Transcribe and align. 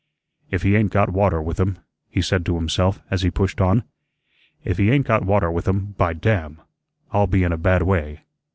"If 0.49 0.63
he 0.63 0.75
ain't 0.75 0.91
got 0.91 1.11
water 1.13 1.39
with 1.43 1.59
um," 1.59 1.77
he 2.09 2.23
said 2.23 2.43
to 2.47 2.55
himself 2.55 2.99
as 3.11 3.21
he 3.21 3.29
pushed 3.29 3.61
on, 3.61 3.83
"If 4.63 4.79
he 4.79 4.89
ain't 4.89 5.05
got 5.05 5.25
water 5.25 5.51
with 5.51 5.67
um, 5.69 5.93
by 5.95 6.13
damn! 6.13 6.59
I'll 7.11 7.27
be 7.27 7.43
in 7.43 7.51
a 7.53 7.57
bad 7.59 7.83
way. 7.83 8.23